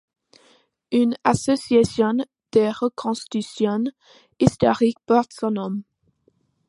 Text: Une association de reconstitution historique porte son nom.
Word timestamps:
Une 0.91 1.15
association 1.23 2.15
de 2.53 2.71
reconstitution 2.81 3.83
historique 4.39 4.97
porte 5.05 5.31
son 5.31 5.51
nom. 5.51 5.83